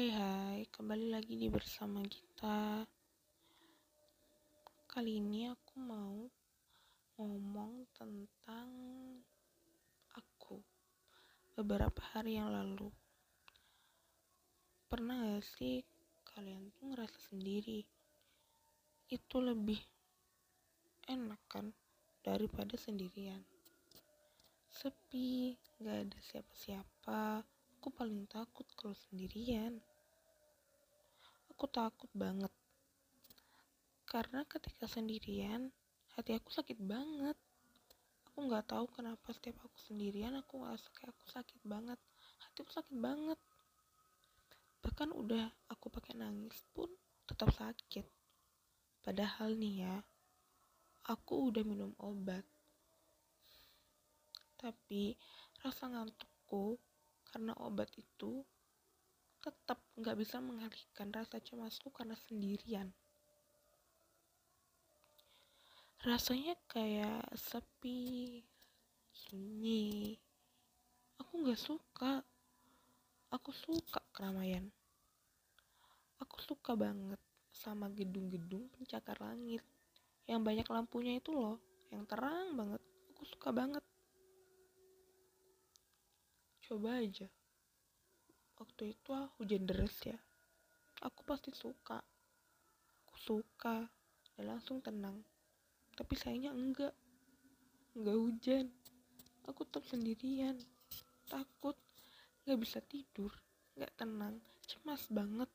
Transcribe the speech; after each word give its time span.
Hai 0.00 0.16
hai, 0.16 0.60
kembali 0.72 1.12
lagi 1.12 1.36
di 1.36 1.52
bersama 1.52 2.00
kita. 2.00 2.88
Kali 4.88 5.20
ini 5.20 5.44
aku 5.44 5.76
mau 5.76 6.24
ngomong 7.20 7.84
tentang 7.92 8.72
aku. 10.16 10.56
Beberapa 11.52 12.00
hari 12.16 12.40
yang 12.40 12.48
lalu. 12.48 12.88
Pernah 14.88 15.36
gak 15.36 15.44
sih 15.44 15.84
kalian 16.32 16.72
tuh 16.80 16.96
ngerasa 16.96 17.20
sendiri? 17.28 17.84
Itu 19.04 19.44
lebih 19.44 19.84
enak 21.12 21.44
kan 21.44 21.76
daripada 22.24 22.72
sendirian. 22.80 23.44
Sepi, 24.64 25.60
gak 25.76 26.08
ada 26.08 26.18
siapa-siapa. 26.24 27.44
Aku 27.80 27.88
paling 27.88 28.28
takut 28.28 28.68
kalau 28.76 28.92
sendirian. 28.92 29.80
Aku 31.48 31.64
takut 31.64 32.12
banget. 32.12 32.52
Karena 34.04 34.44
ketika 34.44 34.84
sendirian 34.84 35.72
hati 36.12 36.36
aku 36.36 36.52
sakit 36.52 36.76
banget. 36.76 37.40
Aku 38.28 38.44
nggak 38.44 38.68
tahu 38.68 38.84
kenapa 38.92 39.32
setiap 39.32 39.64
aku 39.64 39.80
sendirian 39.80 40.36
aku 40.36 40.60
ngerasa 40.60 40.92
kayak 40.92 41.16
aku 41.16 41.24
sakit 41.32 41.56
banget. 41.64 41.96
Hati 42.44 42.58
aku 42.60 42.72
sakit 42.84 42.96
banget. 43.00 43.40
Bahkan 44.84 45.16
udah 45.16 45.48
aku 45.72 45.88
pakai 45.88 46.20
nangis 46.20 46.60
pun 46.76 46.92
tetap 47.24 47.48
sakit. 47.48 48.04
Padahal 49.00 49.56
nih 49.56 49.88
ya 49.88 49.96
aku 51.08 51.48
udah 51.48 51.64
minum 51.64 51.96
obat. 51.96 52.44
Tapi 54.60 55.16
rasa 55.64 55.88
ngantukku 55.88 56.76
karena 57.30 57.54
obat 57.62 57.88
itu 57.94 58.42
tetap 59.40 59.80
nggak 59.96 60.18
bisa 60.20 60.36
mengalihkan 60.42 61.08
rasa 61.14 61.40
cemasku 61.40 61.88
karena 61.88 62.12
sendirian. 62.28 62.92
Rasanya 66.00 66.56
kayak 66.68 67.28
sepi 67.36 68.40
sunyi. 69.12 70.16
Aku 71.20 71.40
nggak 71.40 71.60
suka. 71.60 72.20
Aku 73.30 73.54
suka 73.54 74.00
keramaian. 74.12 74.68
Aku 76.20 76.36
suka 76.44 76.76
banget 76.76 77.20
sama 77.52 77.88
gedung-gedung 77.92 78.68
pencakar 78.76 79.16
langit. 79.20 79.64
Yang 80.28 80.40
banyak 80.40 80.68
lampunya 80.68 81.16
itu 81.16 81.32
loh 81.32 81.60
yang 81.92 82.04
terang 82.04 82.56
banget. 82.56 82.80
Aku 83.12 83.22
suka 83.24 83.52
banget 83.52 83.84
coba 86.70 87.02
aja. 87.02 87.26
Waktu 88.62 88.94
itu 88.94 89.10
ah, 89.10 89.26
hujan 89.42 89.66
deras 89.66 89.98
ya. 90.06 90.14
Aku 91.02 91.26
pasti 91.26 91.50
suka. 91.50 91.98
Aku 93.10 93.18
suka 93.18 93.90
dan 94.38 94.44
langsung 94.46 94.78
tenang. 94.78 95.18
Tapi 95.98 96.14
sayangnya 96.14 96.54
enggak. 96.54 96.94
Enggak 97.98 98.18
hujan. 98.22 98.66
Aku 99.50 99.66
tetap 99.66 99.82
sendirian. 99.90 100.54
Takut 101.26 101.74
nggak 102.46 102.60
bisa 102.62 102.78
tidur 102.86 103.34
nggak 103.74 103.90
tenang 103.98 104.38
cemas 104.70 105.10
banget. 105.10 105.50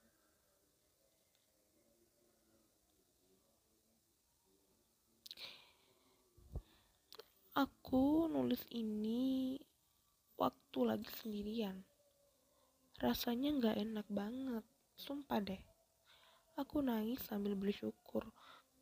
Aku 7.55 8.27
nulis 8.27 8.67
ini 8.75 9.55
waktu 10.75 10.91
lagi 10.91 11.07
sendirian. 11.23 11.87
Rasanya 12.99 13.47
nggak 13.55 13.79
enak 13.79 14.07
banget 14.11 14.65
sumpah 14.99 15.39
deh. 15.39 15.63
Aku 16.59 16.83
nangis 16.83 17.23
sambil 17.23 17.55
bersyukur 17.55 18.27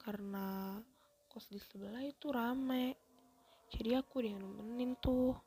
karena 0.02 0.82
kos 1.30 1.46
di 1.54 1.62
sebelah 1.62 2.02
itu 2.02 2.34
rame. 2.34 2.98
Jadi 3.70 3.94
aku 3.94 4.26
yang 4.26 4.42
nemenin 4.42 4.98
tuh. 4.98 5.38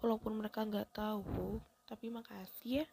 Walaupun 0.00 0.32
mereka 0.32 0.64
nggak 0.64 0.96
tahu 0.96 1.60
tapi 1.84 2.08
makasih 2.08 2.80
ya. 2.80 2.86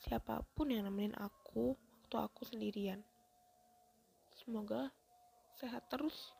Siapa 0.00 0.48
pun 0.56 0.72
yang 0.72 0.88
nemenin 0.88 1.12
aku 1.20 1.76
waktu 1.76 2.16
aku 2.24 2.48
sendirian. 2.48 3.04
Semoga 4.32 4.96
sehat 5.60 5.92
terus. 5.92 6.32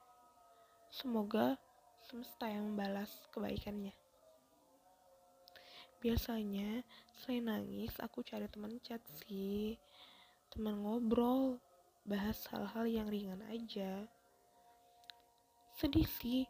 Semoga 0.88 1.60
semesta 2.08 2.48
yang 2.48 2.72
membalas 2.72 3.12
kebaikannya 3.36 4.07
biasanya 5.98 6.82
selain 7.18 7.46
nangis 7.50 7.94
aku 8.02 8.22
cari 8.22 8.46
teman 8.48 8.78
chat 8.82 9.02
sih. 9.22 9.78
Teman 10.48 10.80
ngobrol 10.80 11.58
bahas 12.08 12.38
hal-hal 12.50 12.86
yang 12.88 13.06
ringan 13.10 13.42
aja. 13.50 14.06
Sedih 15.76 16.08
sih 16.08 16.48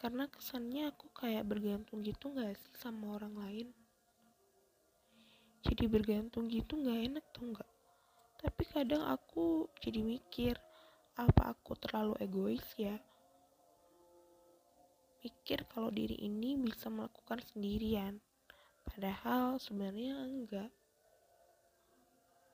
karena 0.00 0.30
kesannya 0.30 0.92
aku 0.92 1.12
kayak 1.12 1.46
bergantung 1.46 2.00
gitu 2.00 2.32
gak 2.32 2.56
sih 2.56 2.74
sama 2.78 3.18
orang 3.20 3.34
lain? 3.36 3.68
Jadi 5.62 5.84
bergantung 5.86 6.50
gitu 6.50 6.80
gak 6.82 7.00
enak 7.12 7.26
tuh 7.30 7.54
gak 7.54 7.72
tapi 8.42 8.66
kadang 8.66 9.06
aku 9.06 9.70
jadi 9.78 10.02
mikir 10.02 10.58
apa 11.14 11.54
aku 11.54 11.78
terlalu 11.78 12.18
egois 12.18 12.66
ya? 12.74 12.98
Mikir 15.22 15.62
kalau 15.70 15.94
diri 15.94 16.18
ini 16.26 16.58
bisa 16.58 16.90
melakukan 16.90 17.38
sendirian 17.54 18.18
padahal 18.92 19.56
sebenarnya 19.56 20.20
enggak. 20.28 20.70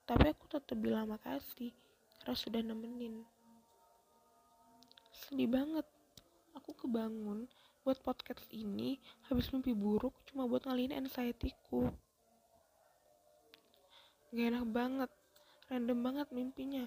Tapi 0.09 0.33
aku 0.33 0.45
tetap 0.49 0.79
bilang 0.79 1.11
makasih 1.11 1.75
karena 2.23 2.37
sudah 2.39 2.63
nemenin. 2.65 3.27
Sedih 5.13 5.51
banget. 5.51 5.85
Aku 6.57 6.73
kebangun 6.75 7.45
buat 7.85 8.01
podcast 8.03 8.49
ini 8.51 8.97
habis 9.29 9.49
mimpi 9.53 9.73
buruk 9.73 10.17
cuma 10.29 10.49
buat 10.49 10.65
ngalihin 10.65 11.05
anxietyku. 11.05 11.93
Gak 14.33 14.49
enak 14.53 14.67
banget 14.69 15.11
random 15.69 15.99
banget 16.01 16.29
mimpinya. 16.33 16.85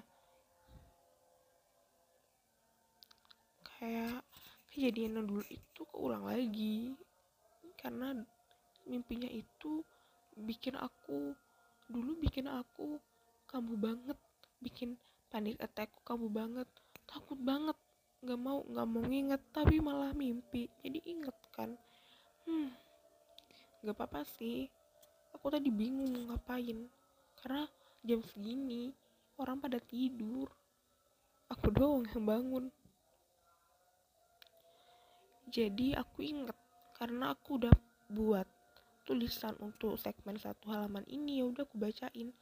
Kayak 3.78 4.22
kejadian 4.70 5.26
dulu 5.26 5.42
itu 5.50 5.80
keulang 5.90 6.26
lagi 6.26 6.94
karena 7.78 8.14
mimpinya 8.88 9.28
itu 9.28 9.84
bikin 10.36 10.78
aku 10.78 11.36
dulu 11.90 12.16
bikin 12.18 12.48
aku 12.48 12.96
kamu 13.50 13.76
banget 13.76 14.18
bikin 14.64 14.96
panik 15.28 15.60
attack 15.60 15.92
kamu 16.08 16.32
banget 16.32 16.68
takut 17.04 17.36
banget 17.36 17.76
nggak 18.22 18.38
mau 18.38 18.62
nggak 18.62 18.88
mau 18.88 19.02
nginget 19.02 19.42
tapi 19.50 19.82
malah 19.82 20.14
mimpi. 20.14 20.70
Jadi 20.78 21.02
inget 21.10 21.34
kan? 21.50 21.74
Hmm 22.46 22.70
nggak 23.82 23.98
apa-apa 23.98 24.22
sih. 24.38 24.70
Aku 25.34 25.50
tadi 25.50 25.66
bingung 25.74 26.30
ngapain 26.30 26.86
karena 27.42 27.66
jam 28.06 28.22
segini 28.22 28.94
orang 29.42 29.58
pada 29.58 29.82
tidur. 29.82 30.46
Aku 31.50 31.68
doang 31.74 32.06
yang 32.14 32.22
bangun. 32.22 32.64
Jadi 35.50 35.98
aku 35.98 36.22
inget 36.22 36.56
karena 36.94 37.34
aku 37.34 37.58
udah 37.58 37.74
buat 38.06 38.46
tulisan 39.12 39.52
untuk 39.60 40.00
segmen 40.00 40.40
satu 40.40 40.72
halaman 40.72 41.04
ini 41.04 41.44
ya 41.44 41.52
udah 41.52 41.68
aku 41.68 41.76
bacain. 41.76 42.32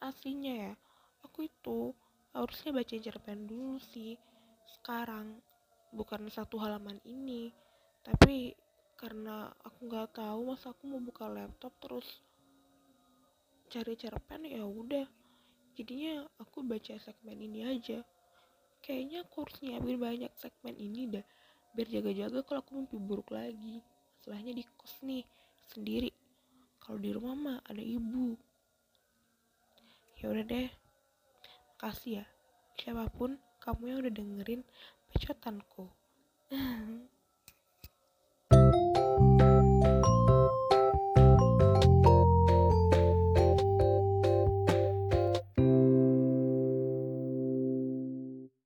Aslinya 0.00 0.72
ya 0.72 0.72
aku 1.20 1.44
itu 1.52 1.92
harusnya 2.32 2.72
baca 2.72 2.96
cerpen 2.96 3.44
dulu 3.44 3.76
sih. 3.92 4.16
Sekarang 4.64 5.36
bukan 5.92 6.24
satu 6.32 6.56
halaman 6.64 6.96
ini 7.04 7.52
tapi 8.00 8.56
karena 8.96 9.52
aku 9.68 9.84
nggak 9.84 10.16
tahu 10.16 10.48
masa 10.48 10.72
aku 10.72 10.88
mau 10.88 11.04
buka 11.04 11.28
laptop 11.28 11.76
terus 11.76 12.08
cari 13.68 13.92
cerpen 13.92 14.48
ya 14.48 14.64
udah. 14.64 15.04
Jadinya 15.76 16.24
aku 16.40 16.64
baca 16.64 16.96
segmen 17.04 17.36
ini 17.36 17.68
aja. 17.68 18.00
Kayaknya 18.80 19.28
aku 19.28 19.44
harus 19.44 19.60
banyak 20.00 20.32
segmen 20.40 20.72
ini 20.80 21.20
dah 21.20 21.24
biar 21.76 21.88
jaga-jaga 22.00 22.40
kalau 22.48 22.64
aku 22.64 22.80
mimpi 22.80 22.96
buruk 22.96 23.28
lagi. 23.28 23.84
Masalahnya 24.24 24.56
di 24.56 24.64
kos 24.64 25.04
nih 25.04 25.43
sendiri. 25.70 26.12
Kalau 26.82 26.98
di 27.00 27.10
rumah 27.14 27.34
mah 27.36 27.58
ada 27.64 27.80
ibu. 27.80 28.36
Ya 30.20 30.28
udah 30.32 30.44
deh. 30.44 30.68
Makasih 31.74 32.20
ya, 32.20 32.24
siapa 32.76 33.08
pun 33.12 33.36
kamu 33.60 33.82
yang 33.88 33.98
udah 34.04 34.12
dengerin 34.12 34.62
bacotanku. 35.12 35.88